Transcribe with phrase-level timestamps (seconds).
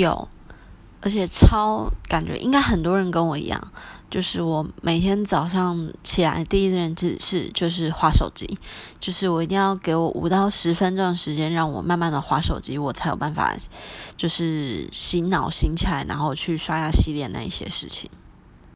[0.00, 0.28] 有
[1.00, 3.72] 而且超感觉应该很多人跟我一样
[4.08, 8.58] 就是我每天早上起来第一件事是就是划手机
[9.00, 13.54] 就是我一定要给我五到十分钟的时间让我慢慢的划手机我才有办法
[14.16, 18.08] 就是洗脑醒起来然后去刷牙洗脸那一些事情。